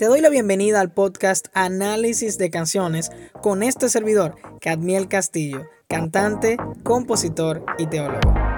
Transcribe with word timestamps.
Te 0.00 0.06
doy 0.06 0.22
la 0.22 0.30
bienvenida 0.30 0.80
al 0.80 0.90
podcast 0.94 1.48
Análisis 1.52 2.38
de 2.38 2.48
Canciones 2.48 3.10
con 3.42 3.62
este 3.62 3.90
servidor, 3.90 4.34
Cadmiel 4.58 5.08
Castillo, 5.08 5.66
cantante, 5.88 6.56
compositor 6.84 7.66
y 7.76 7.86
teólogo. 7.86 8.49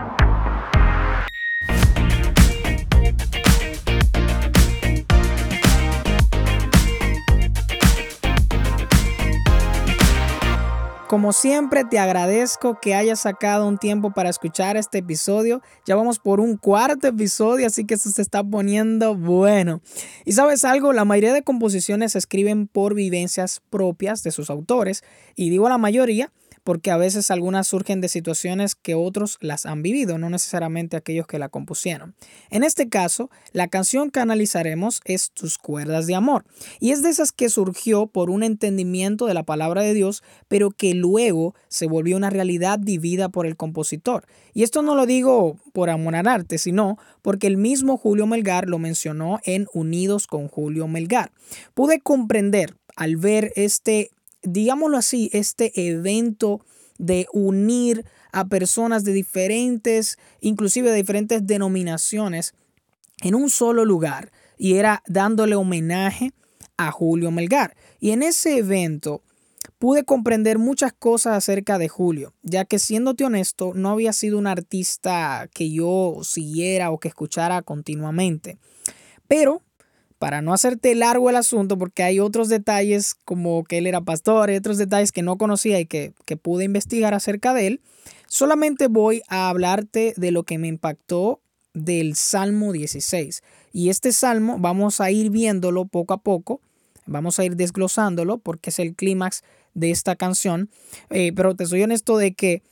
Como 11.13 11.35
siempre, 11.35 11.85
te 11.85 11.99
agradezco 11.99 12.81
que 12.81 12.95
hayas 12.95 13.21
sacado 13.21 13.69
un 13.69 13.77
tiempo 13.77 14.13
para 14.13 14.31
escuchar 14.31 14.79
este 14.79 14.97
episodio. 14.97 15.61
Ya 15.85 15.95
vamos 15.95 16.19
por 16.19 16.41
un 16.41 16.57
cuarto 16.57 17.07
episodio, 17.07 17.67
así 17.67 17.85
que 17.85 17.93
esto 17.93 18.09
se 18.09 18.23
está 18.23 18.43
poniendo 18.43 19.15
bueno. 19.15 19.83
Y 20.25 20.33
sabes 20.33 20.65
algo, 20.65 20.95
la 20.95 21.05
mayoría 21.05 21.35
de 21.35 21.43
composiciones 21.43 22.13
se 22.13 22.19
escriben 22.19 22.67
por 22.67 22.95
vivencias 22.95 23.61
propias 23.69 24.23
de 24.23 24.31
sus 24.31 24.49
autores, 24.49 25.05
y 25.37 25.51
digo 25.51 25.69
la 25.69 25.77
mayoría 25.77 26.33
porque 26.65 26.91
a 26.91 26.97
veces 26.97 27.31
algunas 27.31 27.67
surgen 27.67 28.01
de 28.01 28.09
situaciones 28.09 28.75
que 28.75 28.95
otros 28.95 29.39
las 29.41 29.67
han 29.67 29.83
vivido, 29.83 30.19
no 30.19 30.31
necesariamente 30.31 30.97
aquellos 30.97 31.27
que 31.27 31.39
la 31.39 31.49
compusieron. 31.49 32.15
En 32.51 32.65
este 32.65 32.89
caso, 32.89 33.31
la 33.53 33.69
canción 33.69 34.11
que 34.11 34.21
analizaremos 34.21 35.01
es 35.05 35.31
Tus 35.33 35.59
cuerdas 35.59 36.07
de 36.07 36.15
amor, 36.15 36.45
y 36.81 36.91
es 36.91 37.03
de 37.03 37.11
esas 37.11 37.33
que 37.33 37.49
surgió 37.49 38.07
por 38.07 38.31
un 38.31 38.43
entendimiento 38.43 39.27
de 39.27 39.35
la 39.35 39.43
palabra 39.43 39.83
de 39.83 39.95
Dios, 39.95 40.23
pero 40.49 40.71
que 40.71 40.95
luego 40.95 41.55
se 41.69 41.87
volvió 41.87 42.17
una 42.17 42.31
realidad 42.31 42.79
vivida 42.81 43.29
por 43.29 43.47
el 43.47 43.57
compositor. 43.57 44.27
Y 44.55 44.63
esto 44.63 44.83
no 44.83 44.95
lo 44.95 45.07
digo 45.07 45.57
por 45.73 45.91
amor 45.91 46.15
al 46.17 46.29
arte, 46.29 46.59
sino 46.59 46.99
porque 47.23 47.47
el 47.47 47.57
mismo 47.57 47.97
Julio 47.97 48.27
Melgar 48.27 48.69
lo 48.69 48.79
mencionó 48.79 49.39
en 49.45 49.67
Unidos 49.73 50.27
con 50.27 50.49
Julio 50.49 50.89
Melgar. 50.89 51.33
Pude 51.75 52.01
comprender 52.01 52.77
al 52.97 53.17
ver 53.17 53.53
este 53.57 54.11
digámoslo 54.43 54.97
así, 54.97 55.31
este 55.33 55.73
evento 55.89 56.65
de 56.99 57.27
unir 57.33 58.05
a 58.33 58.47
personas 58.47 59.05
de 59.05 59.13
diferentes, 59.13 60.19
inclusive 60.41 60.91
de 60.91 60.97
diferentes 60.97 61.47
denominaciones, 61.47 62.55
en 63.23 63.35
un 63.35 63.51
solo 63.51 63.85
lugar, 63.85 64.33
y 64.57 64.75
era 64.75 65.03
dándole 65.07 65.55
homenaje 65.55 66.33
a 66.77 66.91
Julio 66.91 67.31
Melgar. 67.31 67.77
Y 68.01 68.11
en 68.11 68.23
ese 68.23 68.59
evento 68.59 69.23
pude 69.79 70.05
comprender 70.05 70.59
muchas 70.59 70.93
cosas 70.93 71.37
acerca 71.37 71.79
de 71.79 71.89
Julio, 71.89 72.35
ya 72.43 72.65
que 72.65 72.79
siéndote 72.79 73.25
honesto, 73.25 73.73
no 73.75 73.91
había 73.91 74.13
sido 74.13 74.39
un 74.39 74.47
artista 74.47 75.49
que 75.53 75.71
yo 75.71 76.21
siguiera 76.23 76.91
o 76.91 76.99
que 76.99 77.09
escuchara 77.09 77.63
continuamente. 77.63 78.59
Pero 79.27 79.63
para 80.23 80.41
no 80.41 80.55
hacerte 80.55 80.95
largo 80.95 81.31
el 81.31 81.35
asunto, 81.35 81.77
porque 81.77 82.05
hay 82.05 82.21
otros 82.21 82.49
detalles 82.49 83.17
como 83.25 83.65
que 83.65 83.79
él 83.79 83.89
era 83.89 84.03
pastor, 84.03 84.53
y 84.53 84.55
otros 84.55 84.79
detalles 84.79 85.11
que 85.11 85.21
no 85.21 85.37
conocía 85.37 85.81
y 85.81 85.87
que, 85.87 86.13
que 86.27 86.37
pude 86.37 86.63
investigar 86.63 87.13
acerca 87.13 87.53
de 87.55 87.67
él, 87.67 87.81
solamente 88.29 88.87
voy 88.87 89.23
a 89.27 89.49
hablarte 89.49 90.15
de 90.17 90.31
lo 90.31 90.45
que 90.45 90.59
me 90.59 90.69
impactó 90.69 91.41
del 91.75 92.15
Salmo 92.15 92.71
16. 92.71 93.43
Y 93.73 93.89
este 93.89 94.13
salmo 94.13 94.59
vamos 94.61 95.01
a 95.01 95.11
ir 95.11 95.31
viéndolo 95.31 95.87
poco 95.87 96.15
a 96.15 96.19
poco, 96.19 96.61
vamos 97.05 97.41
a 97.41 97.45
ir 97.45 97.57
desglosándolo 97.57 98.39
porque 98.39 98.71
es 98.71 98.79
el 98.79 98.95
clímax 98.95 99.43
de 99.75 99.91
esta 99.91 100.15
canción. 100.15 100.71
Eh, 101.11 101.33
pero 101.35 101.57
te 101.57 101.67
soy 101.67 101.83
honesto 101.83 102.17
de 102.17 102.33
que 102.33 102.63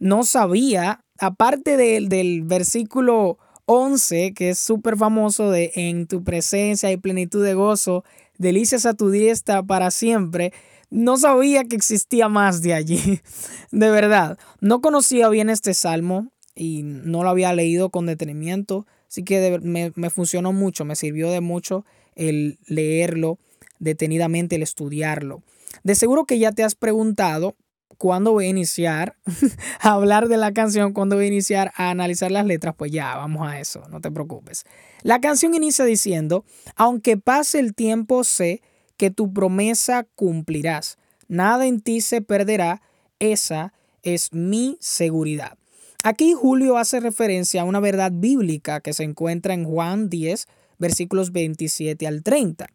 no 0.00 0.24
sabía, 0.24 1.04
aparte 1.20 1.76
del, 1.76 2.08
del 2.08 2.42
versículo 2.42 3.38
11, 3.66 4.32
que 4.32 4.50
es 4.50 4.58
súper 4.58 4.96
famoso 4.96 5.50
de 5.50 5.72
En 5.74 6.06
tu 6.06 6.24
presencia 6.24 6.90
y 6.90 6.96
plenitud 6.96 7.44
de 7.44 7.54
gozo, 7.54 8.04
delicias 8.38 8.86
a 8.86 8.94
tu 8.94 9.10
diestra 9.10 9.62
para 9.62 9.90
siempre. 9.90 10.52
No 10.88 11.16
sabía 11.16 11.64
que 11.64 11.76
existía 11.76 12.28
más 12.28 12.62
de 12.62 12.74
allí, 12.74 13.20
de 13.72 13.90
verdad. 13.90 14.38
No 14.60 14.80
conocía 14.80 15.28
bien 15.28 15.50
este 15.50 15.74
salmo 15.74 16.30
y 16.54 16.82
no 16.84 17.22
lo 17.22 17.28
había 17.28 17.52
leído 17.52 17.90
con 17.90 18.06
detenimiento, 18.06 18.86
así 19.08 19.24
que 19.24 19.58
me, 19.62 19.92
me 19.94 20.10
funcionó 20.10 20.52
mucho, 20.52 20.84
me 20.84 20.96
sirvió 20.96 21.30
de 21.30 21.40
mucho 21.40 21.84
el 22.14 22.58
leerlo 22.66 23.38
detenidamente, 23.78 24.56
el 24.56 24.62
estudiarlo. 24.62 25.42
De 25.82 25.94
seguro 25.94 26.24
que 26.24 26.38
ya 26.38 26.52
te 26.52 26.64
has 26.64 26.74
preguntado 26.74 27.56
cuando 27.98 28.32
voy 28.32 28.46
a 28.46 28.48
iniciar 28.48 29.16
a 29.80 29.92
hablar 29.92 30.28
de 30.28 30.36
la 30.36 30.52
canción, 30.52 30.92
cuando 30.92 31.16
voy 31.16 31.26
a 31.26 31.28
iniciar 31.28 31.72
a 31.76 31.90
analizar 31.90 32.30
las 32.30 32.46
letras, 32.46 32.74
pues 32.76 32.92
ya, 32.92 33.16
vamos 33.16 33.46
a 33.46 33.60
eso, 33.60 33.82
no 33.88 34.00
te 34.00 34.10
preocupes. 34.10 34.64
La 35.02 35.20
canción 35.20 35.54
inicia 35.54 35.84
diciendo, 35.84 36.44
aunque 36.74 37.16
pase 37.16 37.58
el 37.58 37.74
tiempo, 37.74 38.24
sé 38.24 38.62
que 38.96 39.10
tu 39.10 39.32
promesa 39.32 40.06
cumplirás. 40.14 40.98
Nada 41.28 41.66
en 41.66 41.80
ti 41.80 42.00
se 42.00 42.20
perderá, 42.20 42.82
esa 43.18 43.72
es 44.02 44.32
mi 44.32 44.78
seguridad. 44.80 45.58
Aquí 46.04 46.34
Julio 46.34 46.78
hace 46.78 47.00
referencia 47.00 47.62
a 47.62 47.64
una 47.64 47.80
verdad 47.80 48.12
bíblica 48.14 48.80
que 48.80 48.92
se 48.92 49.02
encuentra 49.02 49.54
en 49.54 49.64
Juan 49.64 50.08
10, 50.08 50.46
versículos 50.78 51.32
27 51.32 52.06
al 52.06 52.22
30. 52.22 52.66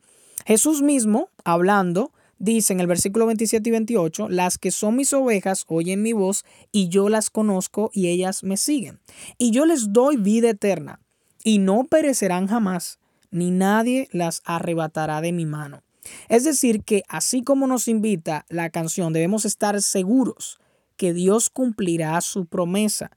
Jesús 0.45 0.81
mismo, 0.81 1.29
hablando, 1.45 2.11
dice 2.41 2.74
en 2.74 2.79
el 2.79 2.88
versículo 2.88 3.28
27 3.28 3.69
y 3.69 3.72
28, 3.72 4.29
las 4.29 4.57
que 4.57 4.72
son 4.72 4.96
mis 4.96 5.13
ovejas 5.13 5.66
oyen 5.68 6.02
mi 6.02 6.12
voz 6.12 6.44
y 6.72 6.90
yo 6.90 7.07
las 7.07 7.29
conozco 7.29 7.91
y 7.94 8.07
ellas 8.07 8.44
me 8.44 8.57
siguen. 8.57 9.00
Y 9.38 9.52
yo 9.52 9.66
les 9.66 9.94
doy 9.94 10.18
vida 10.18 10.50
eterna 10.50 11.00
y 11.44 11.59
no 11.59 11.84
perecerán 11.85 12.47
jamás, 12.47 13.00
ni 13.30 13.51
nadie 13.51 14.09
las 14.12 14.41
arrebatará 14.44 15.22
de 15.22 15.31
mi 15.31 15.46
mano. 15.46 15.84
Es 16.30 16.44
decir, 16.44 16.84
que 16.84 17.03
así 17.07 17.44
como 17.44 17.68
nos 17.68 17.88
invita 17.88 18.46
la 18.50 18.72
canción, 18.72 19.13
debemos 19.13 19.46
estar 19.46 19.80
seguros 19.81 20.59
que 20.97 21.13
Dios 21.13 21.50
cumplirá 21.50 22.19
su 22.22 22.47
promesa. 22.47 23.12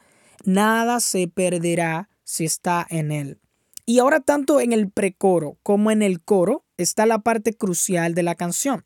Nada 0.45 1.01
se 1.01 1.29
perderá 1.29 2.11
si 2.25 2.45
está 2.45 2.87
en 2.91 3.11
Él. 3.11 3.39
Y 3.87 3.99
ahora 3.99 4.21
tanto 4.21 4.61
en 4.61 4.73
el 4.73 4.91
precoro 4.91 5.59
como 5.63 5.91
en 5.91 6.03
el 6.03 6.23
coro 6.23 6.65
está 6.77 7.07
la 7.07 7.21
parte 7.21 7.55
crucial 7.55 8.15
de 8.15 8.23
la 8.23 8.35
canción. 8.35 8.85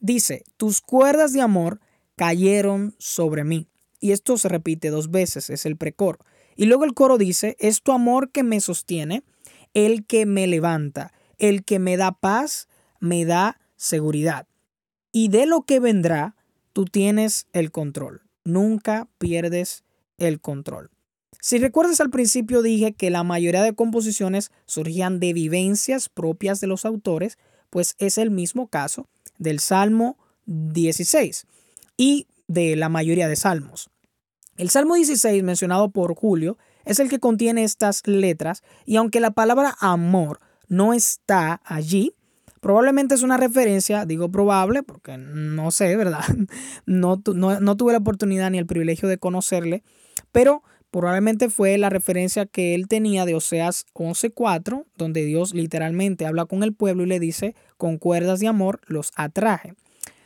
Dice, 0.00 0.44
tus 0.56 0.80
cuerdas 0.80 1.34
de 1.34 1.42
amor 1.42 1.80
cayeron 2.16 2.94
sobre 2.98 3.44
mí. 3.44 3.68
Y 4.00 4.12
esto 4.12 4.38
se 4.38 4.48
repite 4.48 4.88
dos 4.88 5.10
veces, 5.10 5.50
es 5.50 5.66
el 5.66 5.76
precoro. 5.76 6.18
Y 6.56 6.64
luego 6.64 6.84
el 6.84 6.94
coro 6.94 7.18
dice, 7.18 7.54
es 7.58 7.82
tu 7.82 7.92
amor 7.92 8.30
que 8.30 8.42
me 8.42 8.60
sostiene, 8.60 9.22
el 9.74 10.06
que 10.06 10.24
me 10.24 10.46
levanta, 10.46 11.12
el 11.38 11.64
que 11.64 11.78
me 11.78 11.98
da 11.98 12.12
paz, 12.12 12.68
me 12.98 13.26
da 13.26 13.60
seguridad. 13.76 14.46
Y 15.12 15.28
de 15.28 15.44
lo 15.46 15.62
que 15.62 15.80
vendrá, 15.80 16.34
tú 16.72 16.86
tienes 16.86 17.46
el 17.52 17.70
control. 17.70 18.22
Nunca 18.42 19.08
pierdes 19.18 19.84
el 20.16 20.40
control. 20.40 20.90
Si 21.42 21.58
recuerdas 21.58 22.00
al 22.00 22.10
principio 22.10 22.62
dije 22.62 22.92
que 22.92 23.10
la 23.10 23.22
mayoría 23.22 23.62
de 23.62 23.74
composiciones 23.74 24.50
surgían 24.66 25.20
de 25.20 25.32
vivencias 25.32 26.08
propias 26.08 26.60
de 26.60 26.66
los 26.66 26.84
autores, 26.84 27.38
pues 27.70 27.96
es 27.98 28.18
el 28.18 28.30
mismo 28.30 28.68
caso 28.68 29.08
del 29.40 29.58
Salmo 29.58 30.16
16 30.46 31.46
y 31.96 32.28
de 32.46 32.76
la 32.76 32.88
mayoría 32.88 33.26
de 33.26 33.34
salmos. 33.34 33.90
El 34.56 34.70
Salmo 34.70 34.94
16 34.94 35.42
mencionado 35.42 35.90
por 35.90 36.14
Julio 36.14 36.58
es 36.84 37.00
el 37.00 37.08
que 37.08 37.18
contiene 37.18 37.64
estas 37.64 38.06
letras 38.06 38.62
y 38.84 38.96
aunque 38.96 39.18
la 39.18 39.32
palabra 39.32 39.74
amor 39.80 40.38
no 40.68 40.92
está 40.92 41.60
allí, 41.64 42.14
probablemente 42.60 43.14
es 43.14 43.22
una 43.22 43.38
referencia, 43.38 44.04
digo 44.04 44.30
probable 44.30 44.82
porque 44.82 45.16
no 45.16 45.70
sé, 45.70 45.96
¿verdad? 45.96 46.24
No, 46.86 47.22
no, 47.34 47.60
no 47.60 47.76
tuve 47.76 47.92
la 47.92 47.98
oportunidad 47.98 48.50
ni 48.50 48.58
el 48.58 48.66
privilegio 48.66 49.08
de 49.08 49.18
conocerle, 49.18 49.82
pero 50.32 50.62
Probablemente 50.90 51.50
fue 51.50 51.78
la 51.78 51.88
referencia 51.88 52.46
que 52.46 52.74
él 52.74 52.88
tenía 52.88 53.24
de 53.24 53.34
Oseas 53.34 53.86
11:4, 53.94 54.86
donde 54.96 55.24
Dios 55.24 55.54
literalmente 55.54 56.26
habla 56.26 56.46
con 56.46 56.62
el 56.62 56.74
pueblo 56.74 57.04
y 57.04 57.06
le 57.06 57.20
dice, 57.20 57.54
con 57.76 57.98
cuerdas 57.98 58.40
de 58.40 58.48
amor 58.48 58.80
los 58.86 59.12
atraje. 59.14 59.74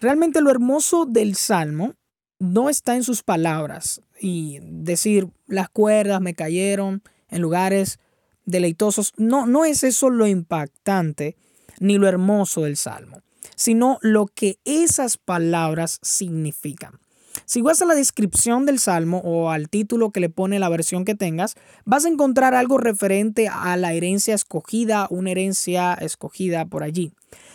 Realmente 0.01 0.41
lo 0.41 0.51
hermoso 0.51 1.05
del 1.05 1.35
Salmo 1.35 1.95
no 2.39 2.71
está 2.71 2.97
en 2.97 3.05
sus 3.05 3.23
palabras 3.23 4.01
y 4.21 4.59
decir, 4.63 5.29
las 5.47 5.69
cuerdas 5.69 6.21
me 6.21 6.35
cayeron 6.35 7.03
en 7.29 7.43
lugares 7.43 7.99
deleitosos. 8.47 9.13
No, 9.17 9.47
no 9.47 9.65
es 9.65 9.85
eso 9.85 10.11
lo 10.11 10.27
impactante 10.27 11.37
ni 11.79 11.99
lo 11.99 12.09
hermoso 12.09 12.63
del 12.63 12.77
Salmo, 12.77 13.23
sino 13.57 13.99
lo 14.01 14.27
que 14.27 14.59
esas 14.65 15.19
palabras 15.19 15.99
significan. 16.03 17.01
Si 17.47 17.63
vas 17.63 17.83
a 17.83 17.87
la 17.87 17.95
descripción 17.95 18.65
del 18.67 18.79
salmo 18.79 19.19
o 19.25 19.51
al 19.51 19.69
título 19.69 20.11
que 20.11 20.21
le 20.21 20.31
pone 20.31 20.59
la 20.59 20.69
versión 20.69 21.05
que 21.05 21.15
tengas, 21.15 21.57
vas 21.85 22.05
a 22.05 22.09
encontrar 22.09 22.55
algo 22.55 22.79
referente 22.79 23.49
a 23.49 23.77
la 23.77 23.93
herencia 23.93 24.35
escogida, 24.35 25.07
una 25.11 25.31
herencia 25.31 25.95
escogida 25.95 26.65
por 26.65 26.83
allí. 26.83 27.13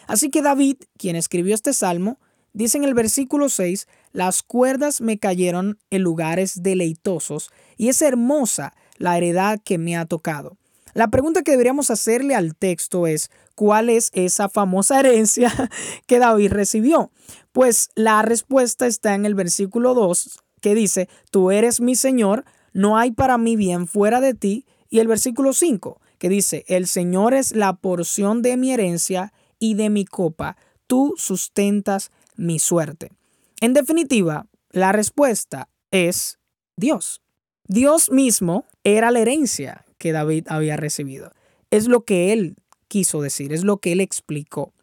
Así 0.08 0.30
que 0.30 0.42
David, 0.42 0.78
quien 0.98 1.16
escribió 1.16 1.56
este 1.56 1.74
salmo, 1.74 2.20
dice 2.54 2.78
en 2.78 2.84
el 2.84 2.94
versículo 2.94 3.50
6, 3.50 3.88
las 4.12 4.44
cuerdas 4.44 5.02
me 5.02 5.18
cayeron 5.18 5.80
en 5.90 6.02
lugares 6.02 6.62
deleitosos 6.62 7.50
y 7.78 7.90
es 7.90 8.02
hermosa 8.02 8.74
la 8.98 9.18
heredad 9.18 9.60
que 9.64 9.78
me 9.78 9.96
ha 9.96 10.06
tocado. 10.06 10.58
La 11.00 11.08
pregunta 11.08 11.44
que 11.44 11.52
deberíamos 11.52 11.92
hacerle 11.92 12.36
al 12.36 12.58
texto 12.58 13.08
es, 13.08 13.32
¿cuál 13.56 13.88
es 13.88 14.12
esa 14.14 14.50
famosa 14.50 15.00
herencia 15.00 15.50
que 16.08 16.20
David 16.20 16.52
recibió? 16.52 17.10
Pues 17.54 17.90
la 17.96 18.22
respuesta 18.22 18.86
está 18.86 19.16
en 19.16 19.26
el 19.26 19.34
versículo 19.34 19.94
2 19.94 20.42
que 20.60 20.76
dice, 20.76 21.08
tú 21.32 21.52
eres 21.52 21.80
mi 21.80 21.96
Señor, 21.96 22.44
no 22.74 22.98
hay 22.98 23.12
para 23.12 23.38
mí 23.38 23.56
bien 23.56 23.88
fuera 23.88 24.20
de 24.20 24.34
ti. 24.34 24.66
Y 24.90 25.00
el 25.00 25.08
versículo 25.08 25.54
5 25.54 26.02
que 26.18 26.28
dice, 26.28 26.66
el 26.68 26.86
Señor 26.86 27.34
es 27.34 27.56
la 27.56 27.78
porción 27.78 28.42
de 28.42 28.58
mi 28.58 28.74
herencia 28.74 29.32
y 29.58 29.76
de 29.76 29.90
mi 29.90 30.04
copa, 30.04 30.58
tú 30.86 31.14
sustentas 31.16 32.12
mi 32.36 32.60
suerte. 32.60 33.14
En 33.62 33.72
definitiva, 33.72 34.48
la 34.70 34.92
respuesta 34.92 35.70
es 35.92 36.40
Dios. 36.76 37.22
Dios 37.70 38.12
mismo 38.12 38.66
era 38.84 39.12
la 39.12 39.20
herencia 39.20 39.86
que 40.00 40.12
David 40.12 40.48
había 40.48 40.78
recibido. 40.78 41.32
Es 41.70 41.88
lo 41.88 42.04
que 42.04 42.34
él 42.34 42.56
quiso 42.88 43.22
decir, 43.22 43.54
es 43.54 43.64
lo 43.64 43.78
que 43.78 43.92
él 43.92 44.02
explicó. 44.02 44.74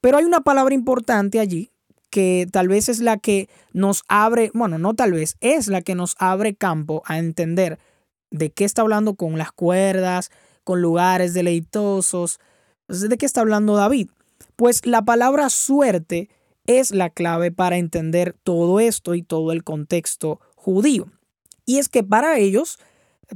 Pero 0.00 0.18
hay 0.18 0.24
una 0.24 0.40
palabra 0.40 0.74
importante 0.74 1.38
allí 1.38 1.70
que 2.10 2.46
tal 2.50 2.68
vez 2.68 2.88
es 2.88 3.00
la 3.00 3.16
que 3.16 3.48
nos 3.72 4.02
abre, 4.08 4.50
bueno, 4.52 4.78
no 4.78 4.94
tal 4.94 5.12
vez, 5.12 5.36
es 5.40 5.68
la 5.68 5.80
que 5.80 5.94
nos 5.94 6.14
abre 6.18 6.54
campo 6.54 7.02
a 7.06 7.18
entender 7.18 7.78
de 8.30 8.50
qué 8.50 8.64
está 8.64 8.82
hablando 8.82 9.14
con 9.14 9.38
las 9.38 9.52
cuerdas, 9.52 10.30
con 10.64 10.82
lugares 10.82 11.32
deleitosos, 11.32 12.38
de 12.88 13.16
qué 13.16 13.24
está 13.24 13.40
hablando 13.40 13.76
David. 13.76 14.10
Pues 14.56 14.84
la 14.84 15.02
palabra 15.02 15.48
suerte 15.48 16.28
es 16.66 16.90
la 16.90 17.08
clave 17.08 17.50
para 17.50 17.78
entender 17.78 18.36
todo 18.42 18.80
esto 18.80 19.14
y 19.14 19.22
todo 19.22 19.52
el 19.52 19.64
contexto 19.64 20.40
judío. 20.54 21.10
Y 21.64 21.78
es 21.78 21.88
que 21.88 22.02
para 22.02 22.38
ellos, 22.38 22.78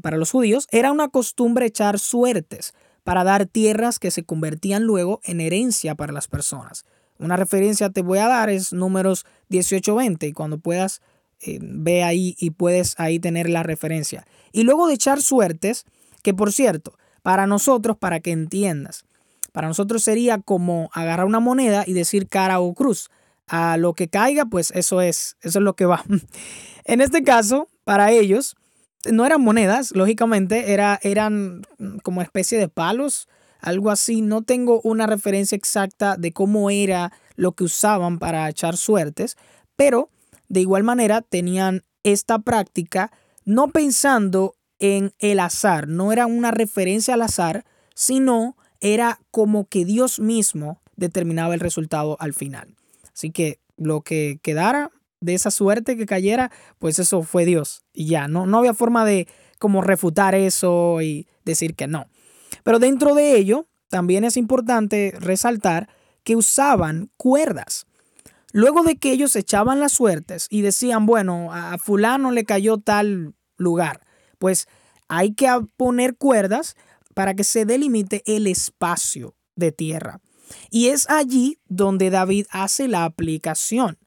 para 0.01 0.17
los 0.17 0.31
judíos, 0.31 0.67
era 0.71 0.93
una 0.93 1.09
costumbre 1.09 1.67
echar 1.67 1.99
suertes 1.99 2.75
para 3.05 3.25
dar 3.25 3.47
tierras 3.47 3.99
que 3.99 4.11
se 4.11 4.25
convertían 4.25 4.83
luego 4.83 5.21
en 5.25 5.41
herencia 5.41 5.95
para 5.95 6.13
las 6.13 6.29
personas. 6.29 6.85
Una 7.19 7.37
referencia 7.37 7.91
te 7.91 8.03
voy 8.03 8.19
a 8.19 8.29
dar 8.29 8.51
es 8.51 8.73
números 8.73 9.25
18-20 9.51 10.29
y 10.29 10.33
cuando 10.33 10.59
puedas 10.59 11.01
eh, 11.41 11.59
ve 11.61 12.03
ahí 12.03 12.35
y 12.39 12.51
puedes 12.51 12.99
ahí 12.99 13.19
tener 13.19 13.49
la 13.49 13.63
referencia. 13.63 14.27
Y 14.53 14.65
luego 14.65 14.87
de 14.87 14.95
echar 14.95 15.23
suertes, 15.23 15.85
que 16.23 16.35
por 16.35 16.53
cierto, 16.53 16.99
para 17.23 17.47
nosotros, 17.47 17.97
para 17.97 18.21
que 18.21 18.33
entiendas, 18.33 19.05
para 19.53 19.69
nosotros 19.69 20.03
sería 20.03 20.39
como 20.39 20.91
agarrar 20.93 21.27
una 21.27 21.41
moneda 21.41 21.85
y 21.87 21.93
decir 21.93 22.29
cara 22.29 22.61
o 22.61 22.75
cruz. 22.75 23.11
A 23.47 23.77
lo 23.77 23.95
que 23.95 24.09
caiga, 24.09 24.45
pues 24.47 24.73
eso 24.73 25.01
es, 25.01 25.37
eso 25.41 25.61
es 25.61 25.63
lo 25.63 25.77
que 25.77 25.87
va. 25.87 26.05
En 26.89 27.01
este 27.01 27.25
caso, 27.25 27.67
para 27.83 28.13
ellos, 28.13 28.57
no 29.13 29.27
eran 29.27 29.41
monedas, 29.41 29.93
lógicamente, 29.93 30.73
era, 30.73 30.99
eran 31.03 31.63
como 32.03 32.23
especie 32.23 32.59
de 32.59 32.69
palos, 32.69 33.29
algo 33.61 33.91
así. 33.91 34.23
No 34.23 34.43
tengo 34.43 34.81
una 34.83 35.07
referencia 35.07 35.57
exacta 35.57 36.17
de 36.17 36.33
cómo 36.33 36.71
era 36.71 37.13
lo 37.37 37.53
que 37.53 37.65
usaban 37.65 38.19
para 38.19 38.49
echar 38.49 38.77
suertes, 38.77 39.37
pero 39.77 40.11
de 40.49 40.61
igual 40.61 40.85
manera 40.85 41.23
tenían 41.23 41.85
esta 42.03 42.39
práctica 42.39 43.11
no 43.45 43.69
pensando 43.69 44.55
en 44.79 45.13
el 45.19 45.41
azar, 45.41 45.89
no 45.89 46.13
era 46.13 46.27
una 46.27 46.51
referencia 46.51 47.15
al 47.15 47.23
azar, 47.23 47.65
sino 47.95 48.57
era 48.81 49.21
como 49.31 49.67
que 49.67 49.85
Dios 49.85 50.19
mismo 50.21 50.83
determinaba 50.97 51.55
el 51.55 51.61
resultado 51.61 52.17
al 52.21 52.35
final. 52.35 52.75
Así 53.15 53.31
que 53.31 53.61
lo 53.77 54.03
que 54.03 54.39
quedara 54.43 54.91
de 55.21 55.35
esa 55.35 55.51
suerte 55.51 55.97
que 55.97 56.07
cayera, 56.07 56.51
pues 56.79 56.99
eso 56.99 57.23
fue 57.23 57.45
Dios. 57.45 57.85
Y 57.93 58.07
ya, 58.07 58.29
no, 58.29 58.47
no 58.47 58.59
había 58.59 58.75
forma 58.75 59.05
de 59.05 59.29
como 59.59 59.83
refutar 59.83 60.35
eso 60.35 61.01
y 61.01 61.29
decir 61.45 61.75
que 61.75 61.87
no. 61.87 62.07
Pero 62.63 62.79
dentro 62.79 63.15
de 63.15 63.37
ello, 63.37 63.69
también 63.89 64.25
es 64.25 64.37
importante 64.37 65.15
resaltar 65.19 65.89
que 66.25 66.37
usaban 66.37 67.11
cuerdas. 67.17 67.87
Luego 68.53 68.83
de 68.83 68.97
que 68.97 69.13
ellos 69.13 69.37
echaban 69.37 69.81
las 69.81 69.93
suertes 69.93 70.47
y 70.51 70.63
decían, 70.63 71.07
bueno, 71.07 71.53
a 71.53 71.79
fulano 71.79 72.31
le 72.31 72.45
cayó 72.45 72.79
tal 72.79 73.35
lugar, 73.57 74.01
pues 74.39 74.67
hay 75.09 75.35
que 75.35 75.49
poner 75.77 76.17
cuerdas 76.17 76.77
para 77.15 77.35
que 77.35 77.45
se 77.45 77.65
delimite 77.65 78.23
el 78.27 78.47
espacio 78.47 79.37
de 79.55 79.73
tierra. 79.73 80.21
Y 80.71 80.89
es 80.89 81.09
allí 81.09 81.59
donde 81.67 82.11
David 82.11 82.47
hace 82.51 82.89
la 82.89 83.05
aplicación. 83.05 83.99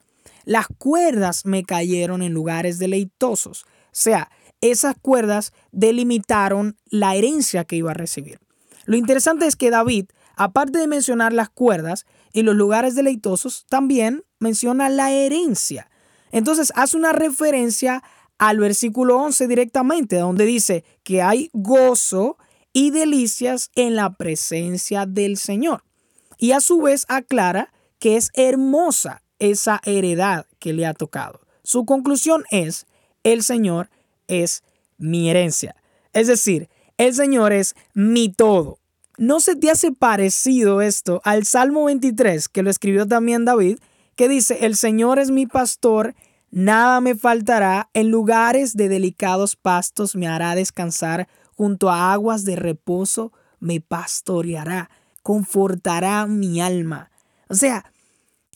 Las 0.44 0.66
cuerdas 0.78 1.44
me 1.46 1.64
cayeron 1.64 2.22
en 2.22 2.32
lugares 2.32 2.78
deleitosos. 2.78 3.62
O 3.62 3.66
sea, 3.92 4.30
esas 4.60 4.94
cuerdas 5.00 5.52
delimitaron 5.72 6.76
la 6.86 7.14
herencia 7.16 7.64
que 7.64 7.76
iba 7.76 7.92
a 7.92 7.94
recibir. 7.94 8.40
Lo 8.84 8.96
interesante 8.96 9.46
es 9.46 9.56
que 9.56 9.70
David, 9.70 10.06
aparte 10.36 10.78
de 10.78 10.86
mencionar 10.86 11.32
las 11.32 11.48
cuerdas 11.48 12.06
y 12.32 12.42
los 12.42 12.54
lugares 12.54 12.94
deleitosos, 12.94 13.66
también 13.68 14.24
menciona 14.38 14.88
la 14.88 15.12
herencia. 15.12 15.90
Entonces 16.32 16.72
hace 16.74 16.96
una 16.96 17.12
referencia 17.12 18.02
al 18.38 18.58
versículo 18.58 19.18
11 19.18 19.48
directamente, 19.48 20.16
donde 20.16 20.46
dice 20.46 20.84
que 21.02 21.22
hay 21.22 21.50
gozo 21.52 22.38
y 22.72 22.90
delicias 22.90 23.70
en 23.74 23.96
la 23.96 24.14
presencia 24.14 25.06
del 25.06 25.36
Señor. 25.36 25.84
Y 26.38 26.52
a 26.52 26.60
su 26.60 26.80
vez 26.80 27.04
aclara 27.08 27.72
que 27.98 28.16
es 28.16 28.30
hermosa 28.34 29.22
esa 29.40 29.80
heredad 29.84 30.46
que 30.60 30.72
le 30.72 30.86
ha 30.86 30.94
tocado. 30.94 31.40
Su 31.64 31.84
conclusión 31.84 32.44
es, 32.50 32.86
el 33.24 33.42
Señor 33.42 33.90
es 34.28 34.62
mi 34.98 35.28
herencia. 35.28 35.74
Es 36.12 36.28
decir, 36.28 36.68
el 36.98 37.14
Señor 37.14 37.52
es 37.52 37.74
mi 37.94 38.28
todo. 38.28 38.78
¿No 39.18 39.40
se 39.40 39.56
te 39.56 39.70
hace 39.70 39.92
parecido 39.92 40.80
esto 40.80 41.20
al 41.24 41.44
Salmo 41.44 41.84
23 41.84 42.48
que 42.48 42.62
lo 42.62 42.70
escribió 42.70 43.06
también 43.06 43.44
David, 43.44 43.78
que 44.16 44.28
dice, 44.28 44.66
el 44.66 44.76
Señor 44.76 45.18
es 45.18 45.30
mi 45.30 45.46
pastor, 45.46 46.14
nada 46.50 47.00
me 47.00 47.14
faltará, 47.14 47.90
en 47.94 48.10
lugares 48.10 48.76
de 48.76 48.88
delicados 48.88 49.56
pastos 49.56 50.16
me 50.16 50.26
hará 50.26 50.54
descansar, 50.54 51.28
junto 51.54 51.90
a 51.90 52.12
aguas 52.12 52.44
de 52.44 52.56
reposo 52.56 53.32
me 53.58 53.80
pastoreará, 53.80 54.90
confortará 55.22 56.26
mi 56.26 56.60
alma. 56.60 57.10
O 57.48 57.54
sea, 57.54 57.92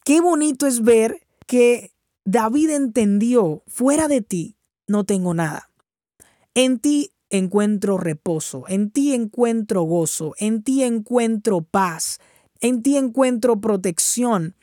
qué 0.04 0.20
bonito 0.20 0.66
es 0.66 0.82
ver 0.82 1.26
que 1.46 1.92
David 2.24 2.70
entendió, 2.70 3.62
fuera 3.66 4.08
de 4.08 4.20
ti 4.20 4.56
no 4.86 5.04
tengo 5.04 5.34
nada. 5.34 5.70
En 6.54 6.78
ti 6.78 7.12
encuentro 7.30 7.98
reposo, 7.98 8.64
en 8.68 8.90
ti 8.90 9.14
encuentro 9.14 9.82
gozo, 9.82 10.34
en 10.38 10.62
ti 10.62 10.84
encuentro 10.84 11.62
paz, 11.62 12.20
en 12.60 12.82
ti 12.82 12.96
encuentro 12.96 13.60
protección. 13.60 14.54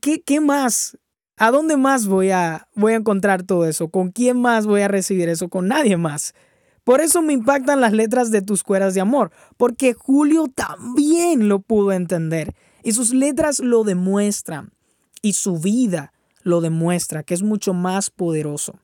¿Qué, 0.00 0.22
qué 0.22 0.40
más? 0.40 0.98
¿A 1.36 1.50
dónde 1.50 1.76
más 1.76 2.06
voy 2.06 2.30
a, 2.30 2.68
voy 2.74 2.92
a 2.92 2.96
encontrar 2.96 3.44
todo 3.44 3.66
eso? 3.66 3.88
¿Con 3.88 4.10
quién 4.10 4.38
más 4.40 4.66
voy 4.66 4.82
a 4.82 4.88
recibir 4.88 5.28
eso? 5.28 5.48
Con 5.48 5.68
nadie 5.68 5.96
más. 5.96 6.34
Por 6.84 7.00
eso 7.00 7.22
me 7.22 7.32
impactan 7.32 7.80
las 7.80 7.92
letras 7.92 8.30
de 8.30 8.42
tus 8.42 8.62
cueras 8.62 8.94
de 8.94 9.00
amor, 9.00 9.30
porque 9.56 9.94
Julio 9.94 10.48
también 10.48 11.48
lo 11.48 11.60
pudo 11.60 11.92
entender 11.92 12.54
y 12.82 12.92
sus 12.92 13.12
letras 13.12 13.60
lo 13.60 13.84
demuestran 13.84 14.72
y 15.22 15.34
su 15.34 15.58
vida 15.58 16.12
lo 16.42 16.60
demuestra, 16.60 17.22
que 17.22 17.34
es 17.34 17.42
mucho 17.42 17.74
más 17.74 18.10
poderoso. 18.10 18.78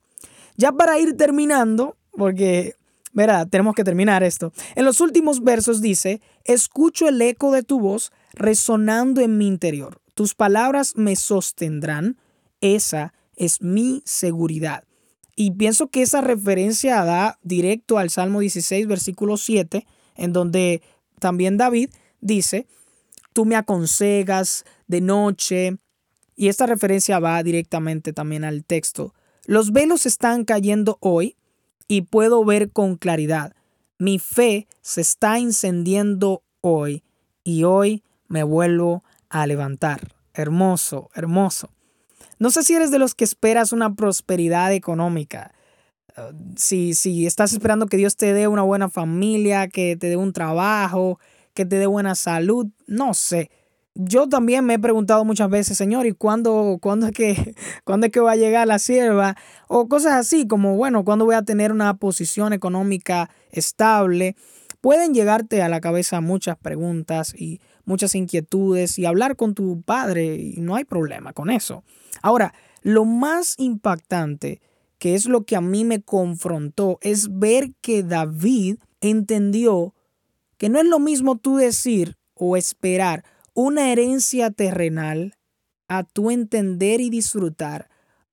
Ya 0.56 0.72
para 0.72 0.98
ir 0.98 1.16
terminando, 1.16 1.96
porque, 2.12 2.74
verá, 3.12 3.46
tenemos 3.46 3.74
que 3.74 3.84
terminar 3.84 4.22
esto. 4.22 4.52
En 4.74 4.84
los 4.84 5.00
últimos 5.00 5.42
versos 5.42 5.80
dice, 5.80 6.20
escucho 6.44 7.08
el 7.08 7.20
eco 7.20 7.50
de 7.52 7.62
tu 7.62 7.80
voz 7.80 8.12
resonando 8.32 9.20
en 9.20 9.38
mi 9.38 9.46
interior. 9.46 10.00
Tus 10.14 10.34
palabras 10.34 10.94
me 10.96 11.16
sostendrán. 11.16 12.16
Esa 12.60 13.12
es 13.36 13.60
mi 13.60 14.02
seguridad. 14.06 14.84
Y 15.34 15.50
pienso 15.52 15.88
que 15.88 16.00
esa 16.00 16.22
referencia 16.22 17.04
da 17.04 17.38
directo 17.42 17.98
al 17.98 18.08
Salmo 18.08 18.40
16, 18.40 18.86
versículo 18.86 19.36
7, 19.36 19.86
en 20.16 20.32
donde 20.32 20.80
también 21.20 21.58
David 21.58 21.90
dice, 22.22 22.66
tú 23.36 23.44
me 23.44 23.56
aconsejas 23.56 24.64
de 24.86 25.02
noche. 25.02 25.76
Y 26.36 26.48
esta 26.48 26.64
referencia 26.64 27.18
va 27.18 27.42
directamente 27.42 28.14
también 28.14 28.44
al 28.44 28.64
texto. 28.64 29.14
Los 29.44 29.72
velos 29.72 30.06
están 30.06 30.46
cayendo 30.46 30.96
hoy 31.00 31.36
y 31.86 32.02
puedo 32.02 32.42
ver 32.46 32.70
con 32.70 32.96
claridad. 32.96 33.54
Mi 33.98 34.18
fe 34.18 34.66
se 34.80 35.02
está 35.02 35.36
encendiendo 35.38 36.42
hoy 36.62 37.04
y 37.44 37.64
hoy 37.64 38.02
me 38.26 38.42
vuelvo 38.42 39.04
a 39.28 39.46
levantar. 39.46 40.14
Hermoso, 40.32 41.10
hermoso. 41.14 41.68
No 42.38 42.50
sé 42.50 42.62
si 42.62 42.72
eres 42.72 42.90
de 42.90 42.98
los 42.98 43.14
que 43.14 43.24
esperas 43.24 43.72
una 43.72 43.94
prosperidad 43.94 44.72
económica. 44.72 45.52
Uh, 46.16 46.34
si, 46.56 46.94
si 46.94 47.26
estás 47.26 47.52
esperando 47.52 47.86
que 47.86 47.98
Dios 47.98 48.16
te 48.16 48.32
dé 48.32 48.48
una 48.48 48.62
buena 48.62 48.88
familia, 48.88 49.68
que 49.68 49.94
te 49.96 50.08
dé 50.08 50.16
un 50.16 50.32
trabajo, 50.32 51.18
que 51.56 51.66
te 51.66 51.76
dé 51.76 51.86
buena 51.86 52.14
salud, 52.14 52.68
no 52.86 53.14
sé. 53.14 53.50
Yo 53.94 54.28
también 54.28 54.64
me 54.64 54.74
he 54.74 54.78
preguntado 54.78 55.24
muchas 55.24 55.50
veces, 55.50 55.76
Señor, 55.76 56.06
¿y 56.06 56.12
cuándo, 56.12 56.78
cuándo, 56.80 57.06
es, 57.06 57.12
que, 57.12 57.30
es 58.02 58.10
que 58.12 58.20
va 58.20 58.32
a 58.32 58.36
llegar 58.36 58.68
la 58.68 58.78
sierva? 58.78 59.36
O 59.66 59.88
cosas 59.88 60.12
así, 60.12 60.46
como, 60.46 60.76
bueno, 60.76 61.04
¿cuándo 61.04 61.24
voy 61.24 61.34
a 61.34 61.42
tener 61.42 61.72
una 61.72 61.96
posición 61.96 62.52
económica 62.52 63.30
estable? 63.50 64.36
pueden 64.86 65.14
llegarte 65.14 65.62
a 65.62 65.68
la 65.68 65.80
cabeza 65.80 66.20
muchas 66.20 66.56
preguntas 66.58 67.34
y 67.36 67.60
muchas 67.84 68.14
inquietudes 68.14 69.00
y 69.00 69.04
hablar 69.04 69.34
con 69.34 69.52
tu 69.52 69.82
padre 69.82 70.36
y 70.36 70.60
no 70.60 70.76
hay 70.76 70.84
problema 70.84 71.32
con 71.32 71.50
eso. 71.50 71.82
Ahora, 72.22 72.54
lo 72.82 73.04
más 73.04 73.56
impactante, 73.58 74.60
que 74.98 75.16
es 75.16 75.26
lo 75.26 75.42
que 75.42 75.56
a 75.56 75.60
mí 75.60 75.84
me 75.84 76.02
confrontó, 76.02 77.00
es 77.00 77.36
ver 77.36 77.72
que 77.80 78.04
David 78.04 78.76
entendió 79.00 79.92
que 80.58 80.68
no 80.68 80.78
es 80.78 80.86
lo 80.86 80.98
mismo 80.98 81.36
tú 81.36 81.56
decir 81.56 82.16
o 82.34 82.56
esperar 82.56 83.24
una 83.54 83.90
herencia 83.90 84.50
terrenal 84.50 85.36
a 85.88 86.04
tu 86.04 86.30
entender 86.30 87.00
y 87.00 87.10
disfrutar 87.10 87.88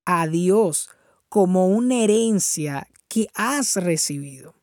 a 0.06 0.28
Dios 0.28 0.90
como 1.30 1.68
una 1.68 2.04
herencia 2.04 2.88
que 3.08 3.28
has 3.34 3.76
recibido. 3.76 4.56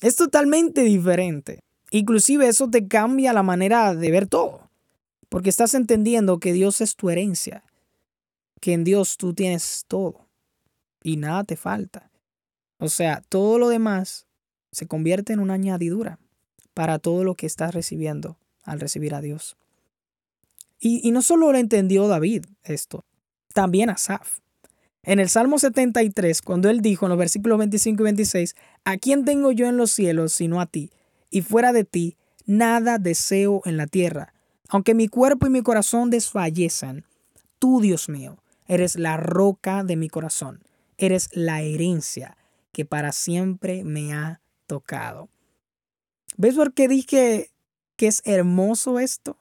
Es 0.00 0.16
totalmente 0.16 0.82
diferente. 0.82 1.60
Inclusive 1.90 2.48
eso 2.48 2.68
te 2.68 2.86
cambia 2.86 3.32
la 3.32 3.42
manera 3.42 3.94
de 3.94 4.10
ver 4.10 4.26
todo, 4.26 4.68
porque 5.28 5.50
estás 5.50 5.74
entendiendo 5.74 6.38
que 6.38 6.52
Dios 6.52 6.80
es 6.80 6.96
tu 6.96 7.10
herencia, 7.10 7.64
que 8.60 8.72
en 8.72 8.84
Dios 8.84 9.16
tú 9.16 9.34
tienes 9.34 9.84
todo 9.88 10.26
y 11.02 11.16
nada 11.16 11.44
te 11.44 11.56
falta. 11.56 12.10
O 12.78 12.88
sea, 12.88 13.22
todo 13.28 13.58
lo 13.58 13.68
demás 13.68 14.26
se 14.72 14.86
convierte 14.86 15.32
en 15.32 15.40
una 15.40 15.54
añadidura 15.54 16.18
para 16.74 16.98
todo 16.98 17.24
lo 17.24 17.34
que 17.36 17.46
estás 17.46 17.72
recibiendo 17.72 18.36
al 18.64 18.80
recibir 18.80 19.14
a 19.14 19.20
Dios. 19.20 19.56
Y, 20.80 21.10
no 21.12 21.22
solo 21.22 21.50
lo 21.50 21.56
entendió 21.56 22.08
David 22.08 22.44
esto, 22.62 23.04
también 23.54 23.88
Asaf. 23.88 24.40
En 25.02 25.18
el 25.18 25.28
Salmo 25.28 25.58
73, 25.58 26.42
cuando 26.42 26.68
él 26.68 26.80
dijo 26.80 27.06
en 27.06 27.10
los 27.10 27.18
versículos 27.18 27.58
25 27.58 28.02
y 28.02 28.04
26, 28.04 28.56
¿a 28.84 28.98
quién 28.98 29.24
tengo 29.24 29.52
yo 29.52 29.66
en 29.66 29.76
los 29.76 29.90
cielos 29.90 30.32
sino 30.32 30.60
a 30.60 30.66
ti? 30.66 30.90
Y 31.30 31.42
fuera 31.42 31.72
de 31.72 31.84
ti, 31.84 32.16
nada 32.46 32.98
deseo 32.98 33.62
en 33.64 33.76
la 33.76 33.86
tierra. 33.86 34.34
Aunque 34.68 34.94
mi 34.94 35.08
cuerpo 35.08 35.46
y 35.46 35.50
mi 35.50 35.62
corazón 35.62 36.10
desfallezan, 36.10 37.04
tú, 37.58 37.80
Dios 37.80 38.08
mío, 38.08 38.42
eres 38.66 38.96
la 38.96 39.16
roca 39.16 39.84
de 39.84 39.96
mi 39.96 40.08
corazón, 40.08 40.62
eres 40.98 41.28
la 41.32 41.62
herencia 41.62 42.36
que 42.72 42.84
para 42.84 43.12
siempre 43.12 43.84
me 43.84 44.12
ha 44.12 44.40
tocado. 44.66 45.28
¿Ves 46.36 46.54
por 46.54 46.72
qué 46.74 46.88
dije 46.88 47.50
que 47.96 48.08
es 48.08 48.22
hermoso 48.24 48.98
esto? 48.98 49.38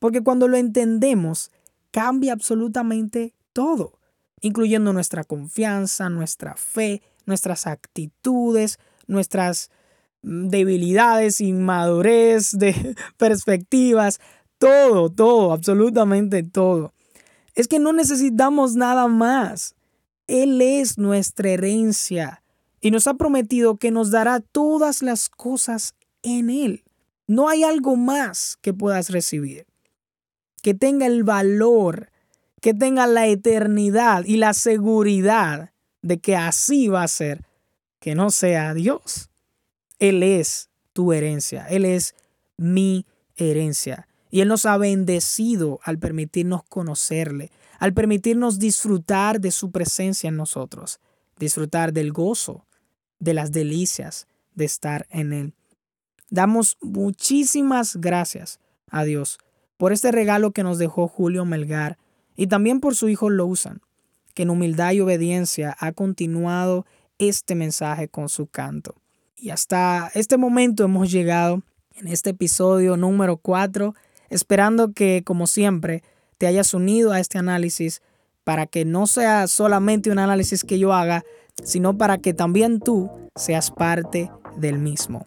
Porque 0.00 0.22
cuando 0.22 0.48
lo 0.48 0.56
entendemos, 0.56 1.50
cambia 1.92 2.32
absolutamente 2.32 3.34
todo, 3.52 3.98
incluyendo 4.40 4.92
nuestra 4.92 5.22
confianza, 5.22 6.08
nuestra 6.08 6.56
fe, 6.56 7.02
nuestras 7.26 7.66
actitudes, 7.66 8.78
nuestras 9.06 9.70
mm, 10.22 10.48
debilidades, 10.48 11.40
inmadurez 11.40 12.50
de 12.52 12.96
perspectivas, 13.16 14.18
todo, 14.58 15.10
todo, 15.10 15.52
absolutamente 15.52 16.42
todo. 16.42 16.92
Es 17.54 17.68
que 17.68 17.78
no 17.78 17.92
necesitamos 17.92 18.74
nada 18.74 19.06
más. 19.06 19.74
Él 20.26 20.60
es 20.62 20.98
nuestra 20.98 21.50
herencia 21.50 22.42
y 22.80 22.90
nos 22.90 23.06
ha 23.06 23.14
prometido 23.14 23.76
que 23.76 23.90
nos 23.90 24.10
dará 24.10 24.40
todas 24.40 25.02
las 25.02 25.28
cosas 25.28 25.94
en 26.22 26.50
Él. 26.50 26.84
No 27.26 27.48
hay 27.48 27.64
algo 27.64 27.96
más 27.96 28.58
que 28.60 28.72
puedas 28.72 29.10
recibir 29.10 29.66
que 30.62 30.74
tenga 30.74 31.06
el 31.06 31.24
valor, 31.24 32.10
que 32.60 32.72
tenga 32.72 33.06
la 33.06 33.26
eternidad 33.26 34.24
y 34.24 34.36
la 34.36 34.54
seguridad 34.54 35.72
de 36.00 36.20
que 36.20 36.36
así 36.36 36.88
va 36.88 37.02
a 37.02 37.08
ser, 37.08 37.44
que 37.98 38.14
no 38.14 38.30
sea 38.30 38.72
Dios. 38.72 39.28
Él 39.98 40.22
es 40.22 40.70
tu 40.92 41.12
herencia, 41.12 41.66
Él 41.66 41.84
es 41.84 42.14
mi 42.56 43.06
herencia. 43.36 44.08
Y 44.30 44.40
Él 44.40 44.48
nos 44.48 44.64
ha 44.64 44.78
bendecido 44.78 45.80
al 45.82 45.98
permitirnos 45.98 46.62
conocerle, 46.64 47.50
al 47.78 47.92
permitirnos 47.92 48.58
disfrutar 48.58 49.40
de 49.40 49.50
su 49.50 49.70
presencia 49.72 50.28
en 50.28 50.36
nosotros, 50.36 51.00
disfrutar 51.38 51.92
del 51.92 52.12
gozo, 52.12 52.66
de 53.18 53.34
las 53.34 53.52
delicias 53.52 54.26
de 54.54 54.64
estar 54.64 55.06
en 55.10 55.32
Él. 55.32 55.54
Damos 56.32 56.78
muchísimas 56.80 57.96
gracias 57.96 58.58
a 58.88 59.04
Dios 59.04 59.38
por 59.76 59.92
este 59.92 60.10
regalo 60.10 60.52
que 60.52 60.62
nos 60.62 60.78
dejó 60.78 61.06
Julio 61.06 61.44
Melgar 61.44 61.98
y 62.36 62.46
también 62.46 62.80
por 62.80 62.96
su 62.96 63.10
hijo 63.10 63.28
Lousan, 63.28 63.82
que 64.32 64.44
en 64.44 64.48
humildad 64.48 64.92
y 64.92 65.00
obediencia 65.00 65.76
ha 65.78 65.92
continuado 65.92 66.86
este 67.18 67.54
mensaje 67.54 68.08
con 68.08 68.30
su 68.30 68.46
canto. 68.46 68.94
Y 69.36 69.50
hasta 69.50 70.10
este 70.14 70.38
momento 70.38 70.84
hemos 70.84 71.10
llegado 71.10 71.64
en 71.96 72.08
este 72.08 72.30
episodio 72.30 72.96
número 72.96 73.36
4, 73.36 73.94
esperando 74.30 74.94
que, 74.94 75.20
como 75.26 75.46
siempre, 75.46 76.02
te 76.38 76.46
hayas 76.46 76.72
unido 76.72 77.12
a 77.12 77.20
este 77.20 77.36
análisis 77.36 78.00
para 78.42 78.64
que 78.66 78.86
no 78.86 79.06
sea 79.06 79.48
solamente 79.48 80.10
un 80.10 80.18
análisis 80.18 80.64
que 80.64 80.78
yo 80.78 80.94
haga, 80.94 81.24
sino 81.62 81.98
para 81.98 82.16
que 82.16 82.32
también 82.32 82.80
tú 82.80 83.10
seas 83.36 83.70
parte 83.70 84.30
del 84.56 84.78
mismo. 84.78 85.26